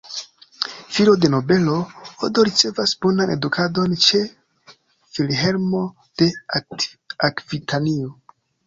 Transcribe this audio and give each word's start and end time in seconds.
Filo 0.93 1.11
de 1.25 1.29
nobelo, 1.33 1.75
Odo 2.29 2.45
ricevas 2.49 2.95
bonan 3.07 3.35
edukadon 3.35 3.95
ĉe 4.07 4.25
Vilhelmo 5.19 5.87
de 6.23 6.33
Akvitanio. 7.31 8.15